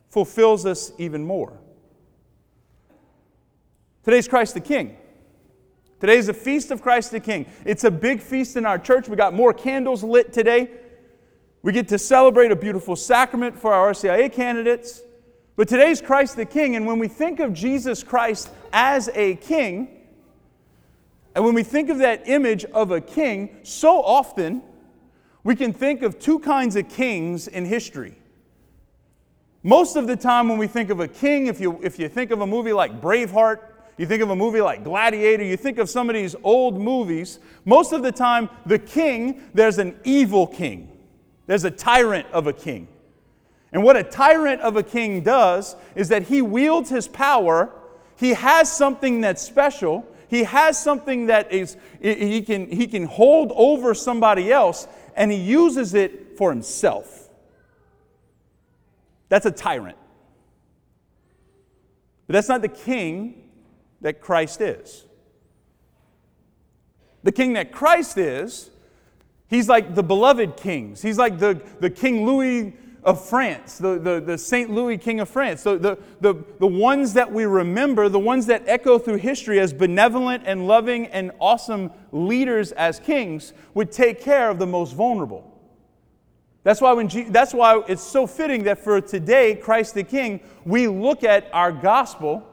fulfills 0.10 0.66
us 0.66 0.94
even 0.98 1.26
more. 1.26 1.60
Today's 4.04 4.28
Christ 4.28 4.54
the 4.54 4.60
King. 4.62 4.98
Today's 6.00 6.28
the 6.28 6.34
feast 6.34 6.72
of 6.72 6.82
Christ 6.82 7.12
the 7.12 7.22
King. 7.22 7.46
It's 7.66 7.86
a 7.86 7.92
big 7.92 8.20
feast 8.20 8.58
in 8.58 8.66
our 8.66 8.78
church. 8.78 9.08
We 9.08 9.16
got 9.16 9.34
more 9.34 9.54
candles 9.54 10.04
lit 10.04 10.34
today. 10.34 10.70
We 11.62 11.72
get 11.72 11.88
to 11.88 11.98
celebrate 11.98 12.52
a 12.52 12.56
beautiful 12.58 12.98
sacrament 12.98 13.58
for 13.58 13.74
our 13.74 13.94
RCIA 13.94 14.32
candidates. 14.34 15.02
But 15.56 15.70
today's 15.70 16.02
Christ 16.02 16.36
the 16.36 16.46
King, 16.46 16.76
and 16.76 16.86
when 16.86 17.00
we 17.00 17.08
think 17.08 17.40
of 17.40 17.54
Jesus 17.54 18.04
Christ 18.04 18.50
as 18.74 19.10
a 19.14 19.36
king, 19.36 20.02
and 21.36 21.46
when 21.46 21.54
we 21.54 21.64
think 21.64 21.90
of 21.90 22.00
that 22.00 22.28
image 22.28 22.66
of 22.66 22.92
a 22.92 23.00
king, 23.00 23.58
so 23.64 24.04
often 24.04 24.62
we 25.46 25.56
can 25.56 25.72
think 25.72 26.02
of 26.02 26.20
two 26.20 26.40
kinds 26.40 26.76
of 26.76 26.90
kings 26.90 27.48
in 27.48 27.64
history. 27.66 28.18
Most 29.62 29.96
of 29.96 30.08
the 30.08 30.18
time, 30.18 30.50
when 30.50 30.58
we 30.58 30.68
think 30.68 30.90
of 30.90 31.00
a 31.00 31.08
king, 31.08 31.48
if 31.48 31.62
you, 31.62 31.80
if 31.82 31.98
you 31.98 32.10
think 32.10 32.32
of 32.32 32.42
a 32.42 32.48
movie 32.48 32.74
like 32.74 33.00
Braveheart, 33.00 33.60
you 33.98 34.06
think 34.06 34.24
of 34.24 34.30
a 34.30 34.36
movie 34.36 34.62
like 34.62 34.84
Gladiator, 34.84 35.44
you 35.44 35.58
think 35.58 35.78
of 35.78 35.90
some 35.90 36.10
of 36.10 36.16
these 36.16 36.36
old 36.44 36.80
movies, 36.80 37.40
most 37.64 37.94
of 37.94 38.02
the 38.02 38.12
time, 38.12 38.50
the 38.66 38.80
king, 38.80 39.42
there's 39.54 39.78
an 39.78 40.00
evil 40.04 40.48
king. 40.48 40.90
There's 41.46 41.64
a 41.64 41.72
tyrant 41.72 42.28
of 42.32 42.48
a 42.48 42.54
king. 42.54 42.88
And 43.72 43.84
what 43.84 43.98
a 43.98 44.04
tyrant 44.04 44.62
of 44.62 44.78
a 44.78 44.84
king 44.84 45.22
does 45.22 45.76
is 45.96 46.10
that 46.10 46.24
he 46.24 46.42
wields 46.42 46.90
his 46.90 47.08
power, 47.08 47.72
he 48.16 48.34
has 48.34 48.72
something 48.72 49.22
that's 49.22 49.42
special, 49.42 50.06
he 50.28 50.44
has 50.44 50.82
something 50.82 51.28
that 51.28 51.52
is 51.52 51.78
he 52.02 52.42
can 52.42 52.70
he 52.72 52.88
can 52.88 53.06
hold 53.06 53.52
over 53.56 53.94
somebody 53.94 54.52
else 54.52 54.88
and 55.16 55.32
he 55.32 55.38
uses 55.38 55.94
it 55.94 56.38
for 56.38 56.50
himself. 56.50 57.30
That's 59.30 59.46
a 59.46 59.52
tyrant. 59.52 59.98
But 62.26 62.34
that's 62.34 62.50
not 62.50 62.62
the 62.62 62.68
king 62.68 63.43
that 64.04 64.22
Christ 64.22 64.62
is. 64.62 65.06
The 67.24 67.32
king 67.32 67.54
that 67.54 67.72
Christ 67.72 68.18
is, 68.18 68.70
he's 69.50 69.68
like 69.68 69.96
the 69.96 70.04
beloved 70.04 70.58
kings. 70.58 71.02
He's 71.02 71.18
like 71.18 71.40
the, 71.40 71.60
the 71.80 71.90
King 71.90 72.26
Louis 72.26 72.76
of 73.04 73.26
France, 73.28 73.78
the, 73.78 73.98
the, 73.98 74.22
the 74.22 74.38
St. 74.38 74.70
Louis 74.70 74.98
King 74.98 75.20
of 75.20 75.30
France, 75.30 75.64
the, 75.64 75.78
the, 75.78 75.98
the, 76.22 76.36
the 76.60 76.68
ones 76.68 77.14
that 77.14 77.32
we 77.32 77.46
remember, 77.46 78.08
the 78.08 78.20
ones 78.20 78.46
that 78.46 78.64
echo 78.68 79.00
through 79.00 79.18
history 79.18 79.60
as 79.60 79.74
benevolent 79.74 80.44
and 80.46 80.68
loving 80.68 81.08
and 81.08 81.32
awesome 81.40 81.92
leaders 82.12 82.72
as 82.74 83.00
kings, 83.00 83.54
would 83.74 83.92
take 83.92 84.22
care 84.22 84.50
of 84.50 84.60
the 84.60 84.68
most 84.68 84.94
vulnerable. 84.94 85.50
That's 86.64 86.80
why, 86.80 86.94
when 86.94 87.10
Je- 87.10 87.30
that's 87.30 87.54
why 87.54 87.84
it's 87.88 88.04
so 88.04 88.26
fitting 88.26 88.64
that 88.64 88.80
for 88.80 89.02
today, 89.02 89.56
Christ 89.56 89.96
the 89.96 90.04
King, 90.04 90.40
we 90.66 90.88
look 90.88 91.24
at 91.24 91.50
our 91.52 91.74
gospel 91.74 92.48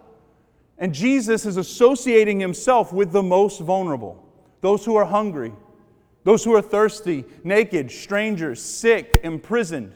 and 0.80 0.92
Jesus 0.92 1.46
is 1.46 1.56
associating 1.56 2.40
himself 2.40 2.92
with 2.92 3.12
the 3.12 3.22
most 3.22 3.60
vulnerable 3.60 4.26
those 4.60 4.84
who 4.84 4.96
are 4.96 5.06
hungry, 5.06 5.52
those 6.24 6.44
who 6.44 6.54
are 6.54 6.60
thirsty, 6.60 7.24
naked, 7.44 7.90
strangers, 7.90 8.60
sick, 8.60 9.20
imprisoned 9.22 9.94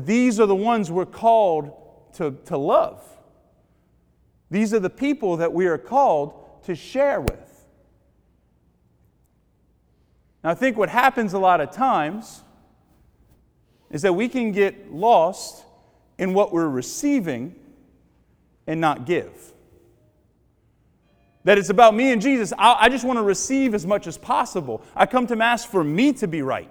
these 0.00 0.40
are 0.40 0.46
the 0.46 0.56
ones 0.56 0.90
we're 0.90 1.06
called 1.06 1.70
to, 2.14 2.32
to 2.46 2.58
love. 2.58 3.00
These 4.50 4.74
are 4.74 4.80
the 4.80 4.90
people 4.90 5.36
that 5.36 5.52
we 5.52 5.66
are 5.66 5.78
called 5.78 6.64
to 6.64 6.74
share 6.74 7.20
with. 7.20 7.66
Now, 10.42 10.50
I 10.50 10.54
think 10.54 10.76
what 10.76 10.88
happens 10.88 11.32
a 11.32 11.38
lot 11.38 11.60
of 11.60 11.70
times 11.70 12.42
is 13.90 14.02
that 14.02 14.12
we 14.12 14.28
can 14.28 14.50
get 14.50 14.92
lost 14.92 15.64
in 16.18 16.34
what 16.34 16.52
we're 16.52 16.68
receiving 16.68 17.54
and 18.66 18.80
not 18.80 19.06
give. 19.06 19.52
that 21.44 21.58
it's 21.58 21.68
about 21.68 21.94
me 21.94 22.10
and 22.10 22.22
Jesus. 22.22 22.52
I, 22.58 22.76
I 22.80 22.88
just 22.88 23.04
want 23.04 23.18
to 23.18 23.22
receive 23.22 23.74
as 23.74 23.86
much 23.86 24.06
as 24.06 24.16
possible. 24.16 24.82
I 24.96 25.06
come 25.06 25.26
to 25.26 25.36
Mass 25.36 25.64
for 25.64 25.84
me 25.84 26.12
to 26.14 26.26
be 26.26 26.40
right. 26.42 26.70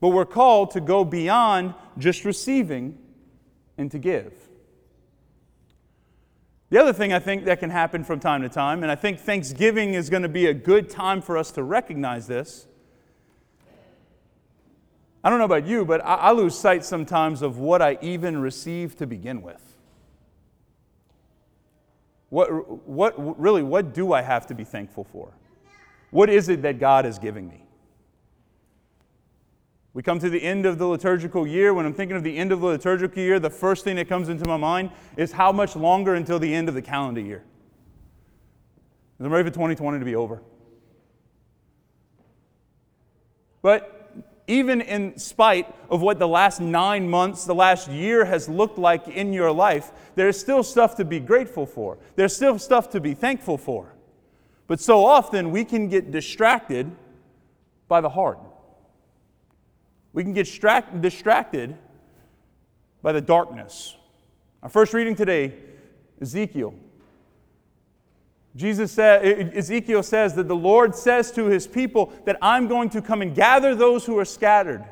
But 0.00 0.08
we're 0.08 0.24
called 0.26 0.72
to 0.72 0.80
go 0.80 1.04
beyond 1.04 1.74
just 1.98 2.24
receiving 2.24 2.98
and 3.76 3.90
to 3.90 3.98
give. 3.98 4.32
The 6.70 6.80
other 6.80 6.92
thing 6.92 7.12
I 7.12 7.18
think 7.18 7.44
that 7.44 7.60
can 7.60 7.70
happen 7.70 8.04
from 8.04 8.20
time 8.20 8.42
to 8.42 8.48
time, 8.48 8.82
and 8.82 8.90
I 8.90 8.96
think 8.96 9.20
Thanksgiving 9.20 9.94
is 9.94 10.10
going 10.10 10.22
to 10.22 10.28
be 10.28 10.46
a 10.46 10.54
good 10.54 10.90
time 10.90 11.20
for 11.20 11.36
us 11.36 11.52
to 11.52 11.62
recognize 11.62 12.26
this. 12.26 12.66
I 15.22 15.30
don't 15.30 15.38
know 15.38 15.44
about 15.44 15.66
you, 15.66 15.84
but 15.84 16.02
I, 16.04 16.32
lose 16.32 16.58
sight 16.58 16.84
sometimes 16.84 17.40
of 17.40 17.58
what 17.58 17.80
I 17.80 17.96
even 18.02 18.38
received 18.38 18.98
to 18.98 19.06
begin 19.06 19.40
with. 19.40 19.73
What, 22.30 22.88
what, 22.88 23.40
really, 23.40 23.62
what 23.62 23.94
do 23.94 24.12
I 24.12 24.22
have 24.22 24.46
to 24.48 24.54
be 24.54 24.64
thankful 24.64 25.04
for? 25.04 25.32
What 26.10 26.30
is 26.30 26.48
it 26.48 26.62
that 26.62 26.78
God 26.78 27.06
is 27.06 27.18
giving 27.18 27.48
me? 27.48 27.64
We 29.94 30.02
come 30.02 30.18
to 30.18 30.28
the 30.28 30.42
end 30.42 30.66
of 30.66 30.78
the 30.78 30.86
liturgical 30.86 31.46
year. 31.46 31.72
When 31.72 31.86
I'm 31.86 31.94
thinking 31.94 32.16
of 32.16 32.24
the 32.24 32.36
end 32.36 32.50
of 32.50 32.60
the 32.60 32.66
liturgical 32.66 33.22
year, 33.22 33.38
the 33.38 33.50
first 33.50 33.84
thing 33.84 33.94
that 33.96 34.08
comes 34.08 34.28
into 34.28 34.46
my 34.48 34.56
mind 34.56 34.90
is 35.16 35.30
how 35.30 35.52
much 35.52 35.76
longer 35.76 36.14
until 36.14 36.40
the 36.40 36.52
end 36.52 36.68
of 36.68 36.74
the 36.74 36.82
calendar 36.82 37.20
year. 37.20 37.44
I'm 39.20 39.32
ready 39.32 39.48
for 39.48 39.54
2020 39.54 40.00
to 40.00 40.04
be 40.04 40.16
over. 40.16 40.42
But 43.62 43.93
even 44.46 44.80
in 44.82 45.18
spite 45.18 45.74
of 45.88 46.02
what 46.02 46.18
the 46.18 46.28
last 46.28 46.60
nine 46.60 47.08
months, 47.08 47.44
the 47.44 47.54
last 47.54 47.88
year 47.88 48.24
has 48.24 48.48
looked 48.48 48.78
like 48.78 49.08
in 49.08 49.32
your 49.32 49.50
life, 49.50 49.90
there's 50.14 50.38
still 50.38 50.62
stuff 50.62 50.96
to 50.96 51.04
be 51.04 51.18
grateful 51.18 51.64
for. 51.64 51.98
There's 52.16 52.36
still 52.36 52.58
stuff 52.58 52.90
to 52.90 53.00
be 53.00 53.14
thankful 53.14 53.56
for. 53.56 53.94
But 54.66 54.80
so 54.80 55.04
often 55.04 55.50
we 55.50 55.64
can 55.64 55.88
get 55.88 56.10
distracted 56.10 56.90
by 57.88 58.00
the 58.00 58.08
heart. 58.08 58.38
We 60.12 60.22
can 60.22 60.32
get 60.32 60.44
distracted 61.00 61.76
by 63.02 63.12
the 63.12 63.20
darkness. 63.20 63.96
Our 64.62 64.68
first 64.68 64.94
reading 64.94 65.14
today, 65.14 65.54
Ezekiel 66.20 66.74
Jesus 68.56 68.92
said, 68.92 69.56
Ezekiel 69.56 70.02
says 70.02 70.34
that 70.34 70.46
the 70.46 70.54
Lord 70.54 70.94
says 70.94 71.32
to 71.32 71.46
his 71.46 71.66
people 71.66 72.12
that 72.24 72.36
I'm 72.40 72.68
going 72.68 72.88
to 72.90 73.02
come 73.02 73.20
and 73.20 73.34
gather 73.34 73.74
those 73.74 74.06
who 74.06 74.16
are 74.18 74.24
scattered 74.24 74.84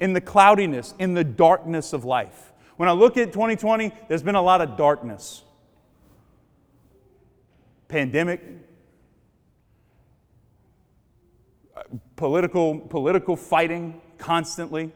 in 0.00 0.12
the 0.12 0.20
cloudiness, 0.20 0.92
in 0.98 1.14
the 1.14 1.22
darkness 1.22 1.92
of 1.92 2.04
life. 2.04 2.52
When 2.76 2.88
I 2.88 2.92
look 2.92 3.16
at 3.16 3.32
2020, 3.32 3.92
there's 4.08 4.24
been 4.24 4.34
a 4.34 4.42
lot 4.42 4.60
of 4.60 4.76
darkness. 4.76 5.42
Pandemic, 7.88 8.42
political, 12.16 12.80
political 12.80 13.36
fighting 13.36 14.00
constantly, 14.18 14.92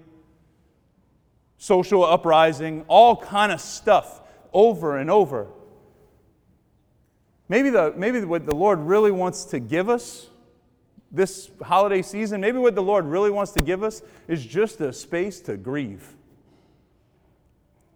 social 1.59 2.05
uprising, 2.05 2.85
all 2.89 3.17
kind 3.17 3.53
of 3.53 3.61
stuff 3.61 4.21
over 4.53 4.97
and 4.97 5.11
over. 5.11 5.47
Maybe, 7.51 7.69
the, 7.69 7.93
maybe 7.97 8.21
what 8.21 8.47
the 8.47 8.55
Lord 8.55 8.79
really 8.79 9.11
wants 9.11 9.45
to 9.47 9.59
give 9.59 9.89
us 9.89 10.29
this 11.11 11.51
holiday 11.61 12.01
season, 12.01 12.41
maybe 12.41 12.59
what 12.59 12.77
the 12.77 12.83
Lord 12.83 13.05
really 13.07 13.33
wants 13.33 13.51
to 13.55 13.65
give 13.65 13.83
us 13.83 14.03
is 14.29 14.47
just 14.47 14.81
a 14.81 14.93
space 14.93 15.41
to 15.41 15.57
grieve. 15.57 16.15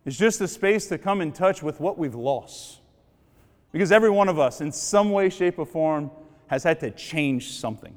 It's 0.05 0.19
just 0.19 0.41
a 0.41 0.49
space 0.49 0.89
to 0.89 0.99
come 0.99 1.21
in 1.21 1.31
touch 1.31 1.63
with 1.63 1.79
what 1.79 1.97
we've 1.97 2.17
lost. 2.17 2.81
Because 3.71 3.93
every 3.93 4.11
one 4.11 4.29
of 4.29 4.41
us, 4.41 4.61
in 4.61 4.73
some 4.73 5.13
way, 5.13 5.31
shape, 5.31 5.57
or 5.61 5.67
form, 5.67 6.11
has 6.49 6.65
had 6.65 6.81
to 6.81 6.91
change 6.91 7.53
something. 7.53 7.97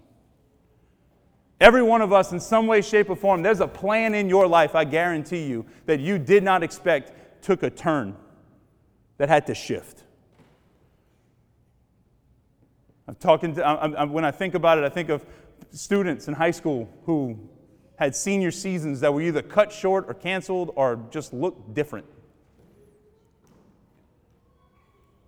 Every 1.59 1.81
one 1.81 2.01
of 2.03 2.13
us, 2.13 2.33
in 2.33 2.39
some 2.39 2.67
way, 2.67 2.83
shape, 2.83 3.09
or 3.09 3.15
form, 3.15 3.41
there's 3.41 3.61
a 3.61 3.67
plan 3.67 4.13
in 4.13 4.29
your 4.29 4.45
life, 4.45 4.75
I 4.75 4.85
guarantee 4.85 5.47
you, 5.47 5.65
that 5.87 5.99
you 5.99 6.19
did 6.19 6.43
not 6.43 6.61
expect 6.61 7.43
took 7.43 7.63
a 7.63 7.71
turn 7.71 8.15
that 9.17 9.27
had 9.27 9.47
to 9.47 9.55
shift. 9.55 10.03
I'm 13.07 13.15
talking 13.15 13.55
to, 13.55 13.65
I'm, 13.65 13.95
I'm, 13.95 14.13
when 14.13 14.25
I 14.25 14.31
think 14.31 14.53
about 14.53 14.77
it, 14.77 14.83
I 14.83 14.89
think 14.89 15.09
of 15.09 15.25
students 15.71 16.27
in 16.27 16.33
high 16.33 16.51
school 16.51 16.89
who 17.05 17.39
had 17.97 18.15
senior 18.15 18.51
seasons 18.51 18.99
that 18.99 19.13
were 19.13 19.21
either 19.21 19.41
cut 19.41 19.71
short 19.71 20.05
or 20.07 20.13
canceled 20.13 20.71
or 20.75 20.99
just 21.09 21.33
looked 21.33 21.73
different. 21.73 22.05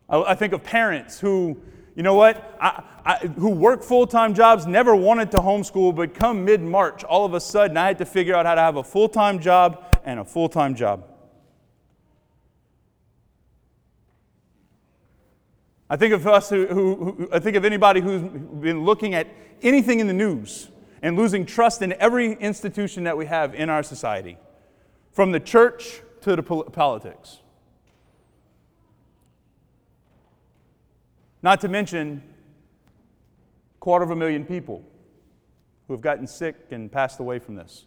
I, 0.09 0.21
I 0.21 0.35
think 0.35 0.53
of 0.53 0.63
parents 0.63 1.19
who, 1.19 1.61
you 1.95 2.03
know 2.03 2.15
what, 2.15 2.57
I, 2.61 2.83
I, 3.05 3.15
who 3.27 3.49
work 3.49 3.81
full 3.81 4.05
time 4.05 4.33
jobs, 4.33 4.67
never 4.67 4.95
wanted 4.95 5.31
to 5.31 5.37
homeschool, 5.37 5.95
but 5.95 6.13
come 6.13 6.43
mid 6.43 6.61
March, 6.61 7.03
all 7.03 7.25
of 7.25 7.33
a 7.33 7.39
sudden 7.39 7.77
I 7.77 7.87
had 7.87 7.97
to 7.99 8.05
figure 8.05 8.35
out 8.35 8.45
how 8.45 8.55
to 8.55 8.61
have 8.61 8.75
a 8.75 8.83
full 8.83 9.09
time 9.09 9.39
job 9.39 9.85
and 10.03 10.19
a 10.19 10.25
full 10.25 10.49
time 10.49 10.75
job. 10.75 11.08
I 15.89 15.97
think 15.97 16.13
of 16.13 16.27
us 16.27 16.49
who, 16.49 16.67
who, 16.67 16.95
who, 16.95 17.29
I 17.31 17.39
think 17.39 17.55
of 17.55 17.65
anybody 17.65 17.99
who's 17.99 18.21
been 18.21 18.83
looking 18.83 19.15
at 19.15 19.27
anything 19.61 19.99
in 19.99 20.07
the 20.07 20.13
news 20.13 20.69
and 21.01 21.17
losing 21.17 21.45
trust 21.45 21.81
in 21.81 21.93
every 21.93 22.33
institution 22.33 23.05
that 23.05 23.17
we 23.17 23.25
have 23.25 23.55
in 23.55 23.69
our 23.69 23.81
society, 23.81 24.37
from 25.11 25.31
the 25.31 25.39
church 25.39 26.01
to 26.21 26.35
the 26.35 26.43
politics. 26.43 27.39
Not 31.41 31.61
to 31.61 31.69
mention 31.69 32.21
quarter 33.79 34.03
of 34.03 34.11
a 34.11 34.15
million 34.15 34.45
people 34.45 34.83
who 35.87 35.93
have 35.93 36.01
gotten 36.01 36.27
sick 36.27 36.55
and 36.69 36.91
passed 36.91 37.19
away 37.19 37.39
from 37.39 37.55
this, 37.55 37.85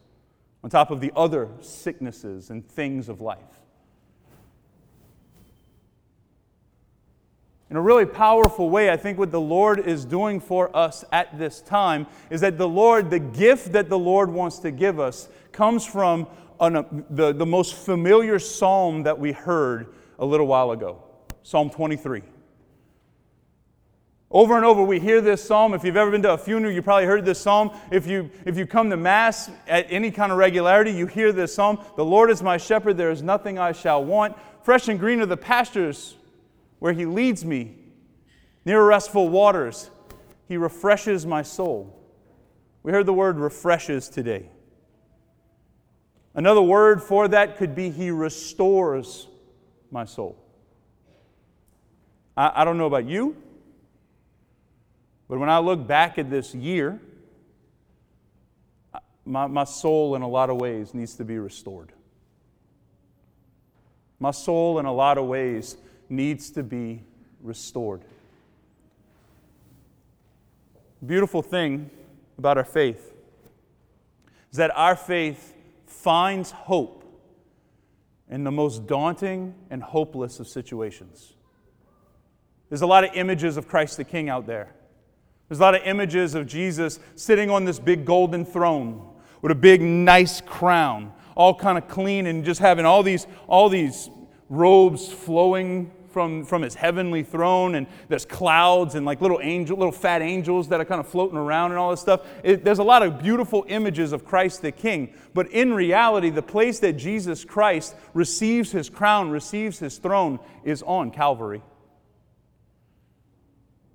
on 0.65 0.71
top 0.71 0.91
of 0.91 1.01
the 1.01 1.13
other 1.15 1.49
sicknesses 1.61 2.51
and 2.51 2.67
things 2.67 3.09
of 3.09 3.21
life. 3.21 3.62
In 7.73 7.77
a 7.77 7.81
really 7.81 8.05
powerful 8.05 8.69
way, 8.69 8.91
I 8.91 8.99
think 8.99 9.17
what 9.17 9.31
the 9.31 9.41
Lord 9.41 9.79
is 9.79 10.05
doing 10.05 10.41
for 10.41 10.77
us 10.77 11.07
at 11.11 11.39
this 11.39 11.63
time 11.63 12.07
is 12.29 12.43
that 12.43 12.59
the 12.59 12.69
Lord, 12.69 13.09
the 13.09 13.19
gift 13.19 13.73
that 13.73 13.89
the 13.89 13.99
Lord 13.99 14.31
wants 14.31 14.59
to 14.59 14.71
give 14.71 15.01
us, 15.01 15.31
comes 15.53 15.87
from 15.87 16.27
an, 16.61 17.07
the, 17.09 17.33
the 17.33 17.47
most 17.47 17.75
familiar 17.75 18.39
psalm 18.39 19.05
that 19.05 19.19
we 19.19 19.33
heard 19.33 19.95
a 20.19 20.27
little 20.27 20.47
while 20.47 20.73
ago 20.73 21.03
Psalm 21.45 21.71
23. 21.71 22.21
Over 24.31 24.57
and 24.57 24.67
over, 24.67 24.83
we 24.83 25.01
hear 25.01 25.23
this 25.23 25.43
psalm. 25.43 25.73
If 25.73 25.83
you've 25.83 25.97
ever 25.97 26.11
been 26.11 26.23
to 26.25 26.35
a 26.35 26.39
funeral, 26.39 26.75
you 26.75 26.83
probably 26.83 27.07
heard 27.07 27.25
this 27.25 27.41
psalm. 27.41 27.71
If 27.91 28.07
you, 28.07 28.29
if 28.45 28.59
you 28.59 28.67
come 28.67 28.91
to 28.91 28.99
Mass 28.99 29.51
at 29.67 29.87
any 29.89 30.11
kind 30.11 30.31
of 30.31 30.37
regularity, 30.37 30.93
you 30.93 31.07
hear 31.07 31.33
this 31.33 31.55
psalm 31.55 31.79
The 31.97 32.05
Lord 32.05 32.31
is 32.31 32.43
my 32.43 32.59
shepherd, 32.59 32.99
there 32.99 33.11
is 33.11 33.23
nothing 33.23 33.59
I 33.59 33.73
shall 33.73 34.05
want. 34.05 34.37
Fresh 34.63 34.89
and 34.89 35.01
green 35.01 35.23
are 35.23 35.27
the 35.27 35.39
pastures 35.39 36.17
where 36.83 36.93
He 36.93 37.07
leads 37.07 37.45
me. 37.45 37.77
Near 38.65 38.85
restful 38.85 39.29
waters, 39.29 39.89
He 40.49 40.57
refreshes 40.57 41.25
my 41.25 41.43
soul. 41.43 41.97
We 42.83 42.91
heard 42.91 43.07
the 43.07 43.13
word 43.13 43.39
refreshes 43.39 44.09
today. 44.09 44.49
Another 46.35 46.61
word 46.61 47.01
for 47.01 47.29
that 47.29 47.57
could 47.57 47.77
be 47.77 47.91
He 47.91 48.11
restores 48.11 49.29
my 49.93 50.05
soul. 50.05 50.37
I, 52.37 52.51
I 52.57 52.65
don't 52.65 52.79
know 52.79 52.87
about 52.87 53.07
you, 53.07 53.37
but 55.29 55.39
when 55.39 55.49
I 55.49 55.61
look 55.61 55.87
back 55.87 56.19
at 56.19 56.31
this 56.31 56.53
year, 56.53 57.01
my, 59.25 59.47
my 59.47 59.63
soul 59.63 60.17
in 60.17 60.23
a 60.23 60.29
lot 60.29 60.51
of 60.51 60.57
ways 60.57 60.95
needs 60.95 61.15
to 61.15 61.25
be 61.25 61.39
restored. 61.39 61.93
My 64.19 64.33
soul 64.33 64.81
in 64.81 64.85
a 64.85 64.93
lot 64.93 65.17
of 65.17 65.27
ways 65.27 65.77
needs 66.13 66.51
to 66.51 66.63
be 66.63 67.03
restored. 67.43 68.03
Beautiful 71.05 71.43
thing 71.43 71.91
about 72.39 72.59
our 72.59 72.65
faith 72.65 73.13
is 74.51 74.59
that 74.59 74.71
our 74.77 74.95
faith 74.95 75.57
finds 75.87 76.51
hope 76.51 77.03
in 78.29 78.45
the 78.45 78.51
most 78.51 78.87
daunting 78.87 79.55
and 79.71 79.83
hopeless 79.83 80.39
of 80.39 80.47
situations. 80.47 81.33
There's 82.69 82.83
a 82.83 82.87
lot 82.87 83.05
of 83.05 83.11
images 83.15 83.57
of 83.57 83.67
Christ 83.67 83.97
the 83.97 84.05
King 84.05 84.29
out 84.29 84.47
there. 84.47 84.73
There's 85.49 85.59
a 85.59 85.63
lot 85.63 85.75
of 85.75 85.83
images 85.85 86.35
of 86.35 86.47
Jesus 86.47 86.99
sitting 87.17 87.51
on 87.51 87.65
this 87.65 87.79
big 87.79 88.05
golden 88.05 88.45
throne 88.45 89.09
with 89.43 89.53
a 89.53 89.57
big 89.57 89.83
nice 89.83 90.41
crown, 90.41 91.13
all 91.35 91.55
kind 91.55 91.77
of 91.77 91.89
clean 91.89 92.27
and 92.27 92.45
just 92.45 92.61
having 92.61 92.87
all 92.87 93.03
these 93.03 93.27
all 93.49 93.69
these 93.69 94.09
robes 94.49 95.11
flowing 95.11 95.91
from, 96.13 96.45
from 96.45 96.63
his 96.63 96.75
heavenly 96.75 97.23
throne, 97.23 97.75
and 97.75 97.87
there's 98.09 98.25
clouds 98.25 98.95
and 98.95 99.07
like 99.07 99.21
little 99.21 99.41
angel, 99.43 99.77
little 99.77 99.93
fat 99.93 100.23
angels 100.23 100.69
that 100.69 100.81
are 100.81 100.85
kind 100.85 101.01
of 101.01 101.09
floating 101.09 101.39
around 101.39 101.71
and 101.71 101.79
all 101.79 101.91
this 101.91 102.01
stuff. 102.01 102.21
It, 102.45 102.65
there's 102.65 102.79
a 102.79 102.85
lot 102.85 103.03
of 103.03 103.21
beautiful 103.23 103.65
images 103.69 104.13
of 104.13 104.25
Christ 104.25 104.63
the 104.63 104.73
King. 104.73 105.15
But 105.35 105.51
in 105.51 105.73
reality, 105.73 106.31
the 106.31 106.43
place 106.43 106.79
that 106.81 106.95
Jesus 106.95 107.45
Christ 107.45 107.97
receives 108.15 108.71
his 108.71 108.91
crown, 108.91 109.31
receives 109.31 109.79
his 109.79 109.99
throne, 109.99 110.39
is 110.65 110.83
on 110.83 111.11
Calvary. 111.11 111.63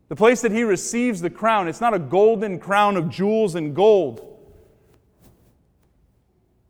The 0.10 0.16
place 0.16 0.42
that 0.42 0.52
he 0.52 0.64
receives 0.64 1.22
the 1.22 1.30
crown, 1.30 1.68
it's 1.68 1.82
not 1.82 1.94
a 1.94 2.00
golden 2.00 2.60
crown 2.60 2.96
of 2.96 3.10
jewels 3.10 3.56
and 3.56 3.76
gold, 3.76 4.24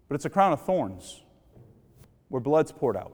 but 0.08 0.16
it's 0.16 0.26
a 0.26 0.30
crown 0.30 0.54
of 0.54 0.62
thorns 0.62 1.22
where 2.30 2.42
blood's 2.42 2.72
poured 2.72 2.98
out. 2.98 3.14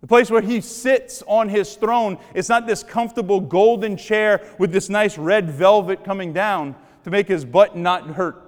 The 0.00 0.06
place 0.06 0.30
where 0.30 0.40
he 0.40 0.60
sits 0.60 1.22
on 1.26 1.48
his 1.48 1.74
throne, 1.76 2.18
it's 2.34 2.48
not 2.48 2.66
this 2.66 2.82
comfortable 2.82 3.40
golden 3.40 3.96
chair 3.96 4.46
with 4.58 4.72
this 4.72 4.88
nice 4.88 5.18
red 5.18 5.50
velvet 5.50 6.04
coming 6.04 6.32
down 6.32 6.74
to 7.04 7.10
make 7.10 7.28
his 7.28 7.44
butt 7.44 7.76
not 7.76 8.06
hurt. 8.08 8.42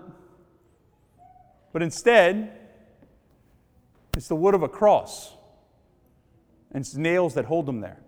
But 1.73 1.82
instead, 1.82 2.59
it's 4.16 4.28
the 4.28 4.37
wood 4.37 4.54
of 4.54 4.62
a 4.62 4.68
cross 4.68 5.35
and 6.71 6.80
it's 6.80 6.94
nails 6.94 7.35
that 7.35 7.44
hold 7.44 7.68
him 7.68 7.80
there. 7.80 8.01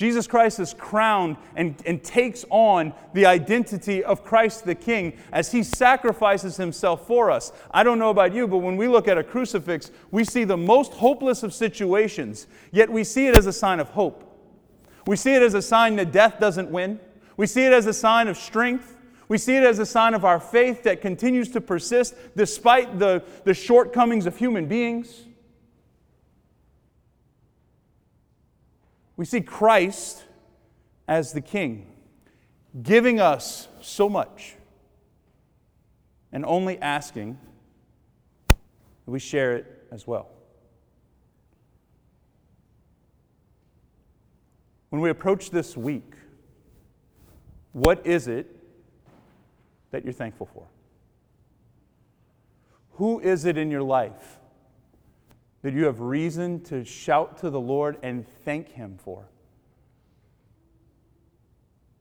Jesus 0.00 0.26
Christ 0.26 0.58
is 0.60 0.72
crowned 0.72 1.36
and, 1.56 1.74
and 1.84 2.02
takes 2.02 2.46
on 2.48 2.94
the 3.12 3.26
identity 3.26 4.02
of 4.02 4.24
Christ 4.24 4.64
the 4.64 4.74
King 4.74 5.12
as 5.30 5.52
he 5.52 5.62
sacrifices 5.62 6.56
himself 6.56 7.06
for 7.06 7.30
us. 7.30 7.52
I 7.70 7.82
don't 7.82 7.98
know 7.98 8.08
about 8.08 8.32
you, 8.32 8.48
but 8.48 8.60
when 8.60 8.78
we 8.78 8.88
look 8.88 9.08
at 9.08 9.18
a 9.18 9.22
crucifix, 9.22 9.90
we 10.10 10.24
see 10.24 10.44
the 10.44 10.56
most 10.56 10.94
hopeless 10.94 11.42
of 11.42 11.52
situations, 11.52 12.46
yet 12.72 12.90
we 12.90 13.04
see 13.04 13.26
it 13.26 13.36
as 13.36 13.44
a 13.44 13.52
sign 13.52 13.78
of 13.78 13.90
hope. 13.90 14.24
We 15.06 15.16
see 15.16 15.34
it 15.34 15.42
as 15.42 15.52
a 15.52 15.60
sign 15.60 15.96
that 15.96 16.12
death 16.12 16.40
doesn't 16.40 16.70
win. 16.70 16.98
We 17.36 17.46
see 17.46 17.66
it 17.66 17.72
as 17.74 17.84
a 17.84 17.92
sign 17.92 18.28
of 18.28 18.38
strength. 18.38 18.96
We 19.28 19.36
see 19.36 19.56
it 19.58 19.64
as 19.64 19.80
a 19.80 19.86
sign 19.86 20.14
of 20.14 20.24
our 20.24 20.40
faith 20.40 20.82
that 20.84 21.02
continues 21.02 21.50
to 21.50 21.60
persist 21.60 22.14
despite 22.34 22.98
the, 22.98 23.22
the 23.44 23.52
shortcomings 23.52 24.24
of 24.24 24.38
human 24.38 24.64
beings. 24.64 25.26
We 29.20 29.26
see 29.26 29.42
Christ 29.42 30.24
as 31.06 31.34
the 31.34 31.42
King, 31.42 31.86
giving 32.82 33.20
us 33.20 33.68
so 33.82 34.08
much 34.08 34.54
and 36.32 36.42
only 36.46 36.78
asking 36.78 37.38
that 38.48 38.56
we 39.04 39.18
share 39.18 39.56
it 39.56 39.86
as 39.92 40.06
well. 40.06 40.30
When 44.88 45.02
we 45.02 45.10
approach 45.10 45.50
this 45.50 45.76
week, 45.76 46.14
what 47.72 48.06
is 48.06 48.26
it 48.26 48.46
that 49.90 50.02
you're 50.02 50.14
thankful 50.14 50.46
for? 50.46 50.66
Who 52.92 53.20
is 53.20 53.44
it 53.44 53.58
in 53.58 53.70
your 53.70 53.82
life 53.82 54.39
that 55.62 55.74
you 55.74 55.84
have 55.84 56.00
reason 56.00 56.60
to 56.64 56.84
shout 56.84 57.38
to 57.38 57.50
the 57.50 57.60
Lord 57.60 57.98
and 58.02 58.26
thank 58.44 58.70
Him 58.70 58.98
for? 59.02 59.28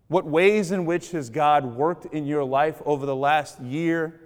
What 0.08 0.26
ways 0.26 0.72
in 0.72 0.86
which 0.86 1.12
has 1.12 1.30
God 1.30 1.66
worked 1.66 2.06
in 2.08 2.26
your 2.26 2.44
life 2.44 2.82
over 2.86 3.06
the 3.06 3.16
last 3.16 3.60
year, 3.62 4.20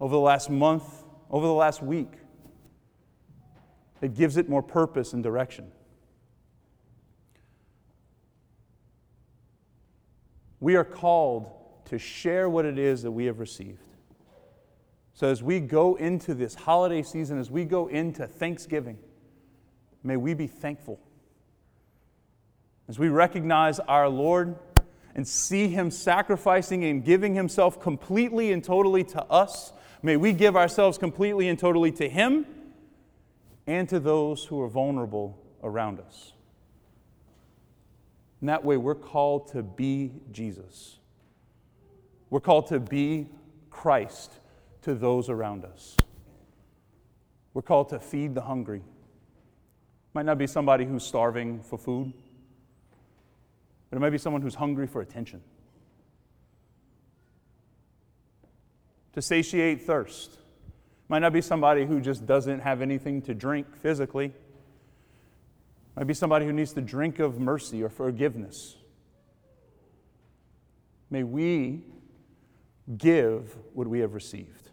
over 0.00 0.14
the 0.14 0.20
last 0.20 0.48
month, 0.48 0.84
over 1.30 1.46
the 1.46 1.52
last 1.52 1.82
week 1.82 2.12
that 4.00 4.14
gives 4.14 4.36
it 4.36 4.48
more 4.48 4.62
purpose 4.62 5.12
and 5.12 5.22
direction? 5.22 5.70
We 10.60 10.76
are 10.76 10.84
called 10.84 11.50
to 11.86 11.98
share 11.98 12.48
what 12.48 12.64
it 12.64 12.78
is 12.78 13.02
that 13.02 13.10
we 13.10 13.26
have 13.26 13.38
received. 13.38 13.82
So, 15.14 15.28
as 15.28 15.44
we 15.44 15.60
go 15.60 15.94
into 15.94 16.34
this 16.34 16.56
holiday 16.56 17.02
season, 17.02 17.38
as 17.38 17.48
we 17.48 17.64
go 17.64 17.86
into 17.86 18.26
Thanksgiving, 18.26 18.98
may 20.02 20.16
we 20.16 20.34
be 20.34 20.48
thankful. 20.48 20.98
As 22.88 22.98
we 22.98 23.08
recognize 23.08 23.78
our 23.78 24.08
Lord 24.08 24.56
and 25.14 25.26
see 25.26 25.68
Him 25.68 25.92
sacrificing 25.92 26.84
and 26.84 27.04
giving 27.04 27.36
Himself 27.36 27.80
completely 27.80 28.50
and 28.50 28.62
totally 28.62 29.04
to 29.04 29.22
us, 29.26 29.72
may 30.02 30.16
we 30.16 30.32
give 30.32 30.56
ourselves 30.56 30.98
completely 30.98 31.48
and 31.48 31.60
totally 31.60 31.92
to 31.92 32.08
Him 32.08 32.44
and 33.68 33.88
to 33.90 34.00
those 34.00 34.44
who 34.44 34.60
are 34.60 34.68
vulnerable 34.68 35.38
around 35.62 36.00
us. 36.00 36.32
In 38.40 38.48
that 38.48 38.64
way, 38.64 38.76
we're 38.76 38.96
called 38.96 39.52
to 39.52 39.62
be 39.62 40.10
Jesus. 40.32 40.98
We're 42.30 42.40
called 42.40 42.66
to 42.66 42.80
be 42.80 43.28
Christ 43.70 44.32
to 44.84 44.94
those 44.94 45.28
around 45.28 45.64
us. 45.64 45.96
We're 47.52 47.62
called 47.62 47.90
to 47.90 47.98
feed 47.98 48.34
the 48.34 48.42
hungry. 48.42 48.82
Might 50.12 50.26
not 50.26 50.38
be 50.38 50.46
somebody 50.46 50.84
who's 50.84 51.04
starving 51.04 51.62
for 51.62 51.78
food, 51.78 52.12
but 53.90 53.96
it 53.96 54.00
might 54.00 54.10
be 54.10 54.18
someone 54.18 54.42
who's 54.42 54.54
hungry 54.54 54.86
for 54.86 55.00
attention. 55.00 55.40
To 59.14 59.22
satiate 59.22 59.82
thirst. 59.82 60.38
Might 61.08 61.20
not 61.20 61.32
be 61.32 61.40
somebody 61.40 61.86
who 61.86 62.00
just 62.00 62.26
doesn't 62.26 62.60
have 62.60 62.82
anything 62.82 63.22
to 63.22 63.34
drink 63.34 63.76
physically. 63.76 64.32
Might 65.96 66.06
be 66.06 66.14
somebody 66.14 66.46
who 66.46 66.52
needs 66.52 66.72
to 66.72 66.80
drink 66.80 67.20
of 67.20 67.38
mercy 67.38 67.82
or 67.82 67.88
forgiveness. 67.88 68.76
May 71.10 71.22
we 71.22 71.84
give 72.98 73.56
what 73.72 73.86
we 73.86 74.00
have 74.00 74.14
received. 74.14 74.63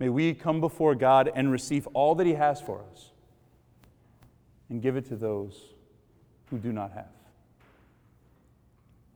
May 0.00 0.08
we 0.08 0.34
come 0.34 0.60
before 0.60 0.94
God 0.94 1.30
and 1.32 1.52
receive 1.52 1.86
all 1.88 2.14
that 2.16 2.26
He 2.26 2.32
has 2.32 2.60
for 2.60 2.82
us 2.90 3.10
and 4.70 4.80
give 4.80 4.96
it 4.96 5.06
to 5.08 5.16
those 5.16 5.74
who 6.46 6.58
do 6.58 6.72
not 6.72 6.92
have. 6.92 7.12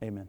Amen. 0.03 0.27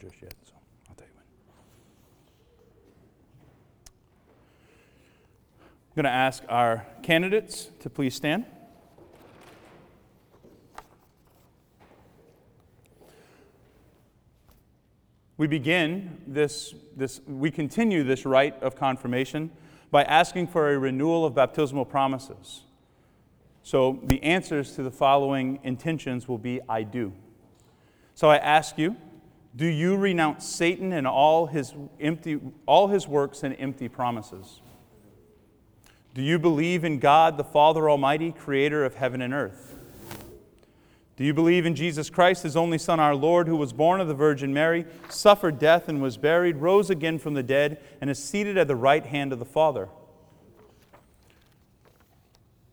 Just 0.00 0.14
yet, 0.22 0.34
so 0.44 0.54
I'll 0.88 0.94
tell 0.94 1.06
you 1.06 1.12
when. 1.14 1.24
I'm 5.90 5.94
going 5.94 6.04
to 6.04 6.10
ask 6.10 6.42
our 6.48 6.86
candidates 7.02 7.70
to 7.80 7.90
please 7.90 8.14
stand. 8.14 8.46
We 15.36 15.46
begin 15.46 16.22
this, 16.26 16.74
this, 16.96 17.20
we 17.26 17.50
continue 17.50 18.02
this 18.02 18.24
rite 18.24 18.62
of 18.62 18.76
confirmation 18.76 19.50
by 19.90 20.04
asking 20.04 20.46
for 20.46 20.72
a 20.72 20.78
renewal 20.78 21.26
of 21.26 21.34
baptismal 21.34 21.84
promises. 21.84 22.62
So 23.62 24.00
the 24.04 24.22
answers 24.22 24.72
to 24.76 24.82
the 24.82 24.90
following 24.90 25.58
intentions 25.62 26.26
will 26.26 26.38
be 26.38 26.60
I 26.68 26.84
do. 26.84 27.12
So 28.14 28.30
I 28.30 28.38
ask 28.38 28.78
you, 28.78 28.96
do 29.54 29.66
you 29.66 29.96
renounce 29.96 30.46
Satan 30.46 30.92
and 30.92 31.06
all 31.06 31.46
his, 31.46 31.74
empty, 31.98 32.40
all 32.66 32.88
his 32.88 33.08
works 33.08 33.42
and 33.42 33.56
empty 33.58 33.88
promises? 33.88 34.60
Do 36.14 36.22
you 36.22 36.38
believe 36.38 36.84
in 36.84 36.98
God, 36.98 37.36
the 37.36 37.44
Father 37.44 37.90
Almighty, 37.90 38.32
creator 38.32 38.84
of 38.84 38.94
heaven 38.94 39.20
and 39.20 39.34
earth? 39.34 39.76
Do 41.16 41.24
you 41.24 41.34
believe 41.34 41.66
in 41.66 41.74
Jesus 41.74 42.08
Christ, 42.08 42.44
his 42.44 42.56
only 42.56 42.78
Son, 42.78 42.98
our 42.98 43.14
Lord, 43.14 43.46
who 43.46 43.56
was 43.56 43.72
born 43.72 44.00
of 44.00 44.08
the 44.08 44.14
Virgin 44.14 44.54
Mary, 44.54 44.86
suffered 45.10 45.58
death 45.58 45.88
and 45.88 46.00
was 46.00 46.16
buried, 46.16 46.56
rose 46.56 46.88
again 46.88 47.18
from 47.18 47.34
the 47.34 47.42
dead, 47.42 47.78
and 48.00 48.08
is 48.08 48.22
seated 48.22 48.56
at 48.56 48.68
the 48.68 48.76
right 48.76 49.04
hand 49.04 49.32
of 49.32 49.38
the 49.38 49.44
Father? 49.44 49.88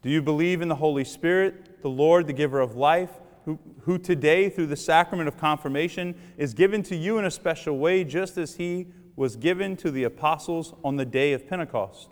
Do 0.02 0.10
you 0.10 0.22
believe 0.22 0.62
in 0.62 0.70
the 0.70 0.76
Holy 0.76 1.04
Spirit, 1.04 1.82
the 1.82 1.90
Lord, 1.90 2.28
the 2.28 2.34
giver 2.34 2.62
of 2.62 2.76
life? 2.76 3.12
Who, 3.48 3.58
who 3.84 3.98
today, 3.98 4.50
through 4.50 4.68
the 4.68 4.76
sacrament 4.76 5.30
of 5.30 5.38
confirmation, 5.38 6.14
is 6.38 6.54
given 6.54 6.84
to 6.84 6.98
you 6.98 7.18
in 7.18 7.24
a 7.24 7.32
special 7.32 7.78
way, 7.78 8.04
just 8.04 8.38
as 8.38 8.56
he 8.56 8.88
was 9.16 9.38
given 9.38 9.78
to 9.78 9.90
the 9.90 10.04
apostles 10.04 10.74
on 10.84 10.98
the 10.98 11.06
day 11.06 11.32
of 11.32 11.48
Pentecost? 11.48 12.10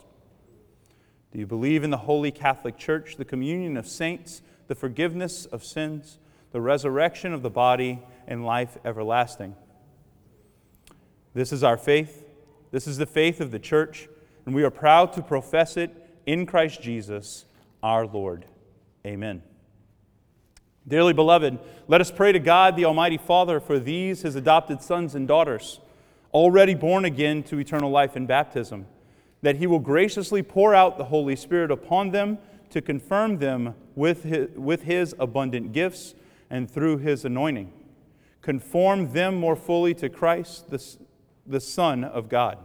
Do 1.32 1.38
you 1.38 1.46
believe 1.46 1.84
in 1.84 1.90
the 1.90 1.98
Holy 1.98 2.30
Catholic 2.30 2.78
Church, 2.78 3.16
the 3.16 3.24
communion 3.26 3.76
of 3.76 3.86
saints, 3.86 4.40
the 4.66 4.74
forgiveness 4.74 5.44
of 5.44 5.62
sins, 5.62 6.18
the 6.52 6.62
resurrection 6.62 7.34
of 7.34 7.42
the 7.42 7.50
body, 7.50 8.02
and 8.26 8.46
life 8.46 8.78
everlasting? 8.82 9.54
This 11.34 11.52
is 11.52 11.62
our 11.62 11.76
faith. 11.76 12.24
This 12.70 12.86
is 12.86 12.96
the 12.96 13.04
faith 13.04 13.42
of 13.42 13.50
the 13.50 13.58
church, 13.58 14.08
and 14.46 14.54
we 14.54 14.64
are 14.64 14.70
proud 14.70 15.12
to 15.12 15.22
profess 15.22 15.76
it 15.76 15.90
in 16.24 16.46
Christ 16.46 16.80
Jesus 16.80 17.44
our 17.82 18.06
Lord. 18.06 18.46
Amen. 19.06 19.42
Dearly 20.88 21.12
beloved, 21.12 21.58
let 21.88 22.00
us 22.00 22.12
pray 22.12 22.32
to 22.32 22.38
God, 22.38 22.76
the 22.76 22.84
Almighty 22.84 23.18
Father, 23.18 23.58
for 23.58 23.78
these, 23.78 24.22
his 24.22 24.36
adopted 24.36 24.82
sons 24.82 25.14
and 25.14 25.26
daughters, 25.26 25.80
already 26.32 26.74
born 26.74 27.04
again 27.04 27.42
to 27.44 27.58
eternal 27.58 27.90
life 27.90 28.16
in 28.16 28.26
baptism, 28.26 28.86
that 29.42 29.56
he 29.56 29.66
will 29.66 29.80
graciously 29.80 30.42
pour 30.42 30.74
out 30.74 30.96
the 30.96 31.04
Holy 31.04 31.34
Spirit 31.34 31.70
upon 31.70 32.10
them 32.10 32.38
to 32.70 32.80
confirm 32.80 33.38
them 33.38 33.74
with 33.94 34.22
his, 34.22 34.48
with 34.54 34.82
his 34.82 35.14
abundant 35.18 35.72
gifts 35.72 36.14
and 36.50 36.70
through 36.70 36.98
his 36.98 37.24
anointing. 37.24 37.72
Conform 38.40 39.12
them 39.12 39.34
more 39.34 39.56
fully 39.56 39.92
to 39.94 40.08
Christ, 40.08 40.70
the, 40.70 40.80
the 41.46 41.60
Son 41.60 42.04
of 42.04 42.28
God. 42.28 42.58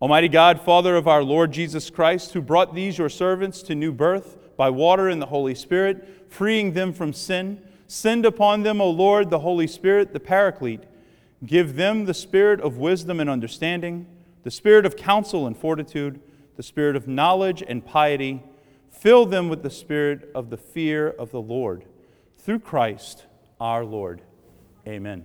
Almighty 0.00 0.28
God, 0.28 0.60
Father 0.60 0.96
of 0.96 1.06
our 1.06 1.22
Lord 1.22 1.52
Jesus 1.52 1.90
Christ, 1.90 2.32
who 2.32 2.40
brought 2.40 2.74
these 2.74 2.96
your 2.96 3.10
servants 3.10 3.62
to 3.62 3.74
new 3.74 3.92
birth, 3.92 4.38
by 4.56 4.70
water 4.70 5.08
and 5.08 5.20
the 5.20 5.26
Holy 5.26 5.54
Spirit, 5.54 6.26
freeing 6.28 6.72
them 6.72 6.92
from 6.92 7.12
sin. 7.12 7.60
Send 7.86 8.24
upon 8.24 8.62
them, 8.62 8.80
O 8.80 8.88
Lord, 8.90 9.30
the 9.30 9.40
Holy 9.40 9.66
Spirit, 9.66 10.12
the 10.12 10.20
Paraclete. 10.20 10.84
Give 11.44 11.76
them 11.76 12.06
the 12.06 12.14
spirit 12.14 12.60
of 12.60 12.78
wisdom 12.78 13.20
and 13.20 13.28
understanding, 13.28 14.06
the 14.42 14.50
spirit 14.50 14.86
of 14.86 14.96
counsel 14.96 15.46
and 15.46 15.56
fortitude, 15.56 16.20
the 16.56 16.62
spirit 16.62 16.96
of 16.96 17.06
knowledge 17.06 17.62
and 17.66 17.84
piety. 17.84 18.42
Fill 18.90 19.26
them 19.26 19.48
with 19.48 19.62
the 19.62 19.70
spirit 19.70 20.30
of 20.34 20.50
the 20.50 20.56
fear 20.56 21.08
of 21.08 21.30
the 21.30 21.40
Lord. 21.40 21.84
Through 22.38 22.60
Christ 22.60 23.26
our 23.60 23.84
Lord. 23.84 24.22
Amen. 24.86 25.24